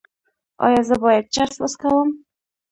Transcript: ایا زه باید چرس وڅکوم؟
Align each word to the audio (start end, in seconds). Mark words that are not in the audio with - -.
ایا 0.65 0.81
زه 0.89 0.95
باید 1.03 1.25
چرس 1.33 1.55
وڅکوم؟ 1.61 2.09